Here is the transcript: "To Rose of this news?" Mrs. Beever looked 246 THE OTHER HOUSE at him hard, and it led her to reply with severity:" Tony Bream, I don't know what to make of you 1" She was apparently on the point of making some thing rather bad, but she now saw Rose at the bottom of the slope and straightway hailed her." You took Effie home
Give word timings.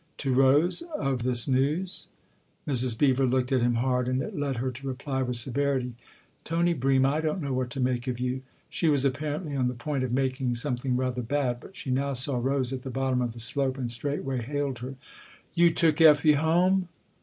"To 0.25 0.33
Rose 0.33 0.81
of 0.95 1.21
this 1.21 1.47
news?" 1.47 2.07
Mrs. 2.67 2.97
Beever 2.97 3.27
looked 3.27 3.49
246 3.49 3.51
THE 3.51 3.55
OTHER 3.55 3.61
HOUSE 3.61 3.61
at 3.61 3.61
him 3.61 3.75
hard, 3.75 4.07
and 4.07 4.21
it 4.23 4.35
led 4.35 4.55
her 4.55 4.71
to 4.71 4.87
reply 4.87 5.21
with 5.21 5.35
severity:" 5.35 5.93
Tony 6.43 6.73
Bream, 6.73 7.05
I 7.05 7.19
don't 7.19 7.39
know 7.39 7.53
what 7.53 7.69
to 7.69 7.79
make 7.79 8.07
of 8.07 8.19
you 8.19 8.31
1" 8.33 8.41
She 8.71 8.89
was 8.89 9.05
apparently 9.05 9.55
on 9.55 9.67
the 9.67 9.75
point 9.75 10.03
of 10.03 10.11
making 10.11 10.55
some 10.55 10.75
thing 10.77 10.97
rather 10.97 11.21
bad, 11.21 11.59
but 11.59 11.75
she 11.75 11.91
now 11.91 12.13
saw 12.13 12.39
Rose 12.39 12.73
at 12.73 12.81
the 12.81 12.89
bottom 12.89 13.21
of 13.21 13.33
the 13.33 13.39
slope 13.39 13.77
and 13.77 13.91
straightway 13.91 14.41
hailed 14.41 14.79
her." 14.79 14.95
You 15.53 15.69
took 15.71 16.01
Effie 16.01 16.33
home 16.33 16.87